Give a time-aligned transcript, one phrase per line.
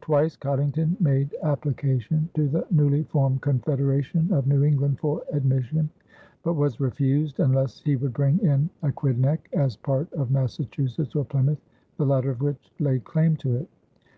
[0.00, 5.90] Twice Coddington made application to the newly formed Confederation of New England for admission,
[6.42, 11.60] but was refused unless he would bring in Aquidneck as part of Massachusetts or Plymouth,
[11.98, 13.68] the latter of which laid claim to it.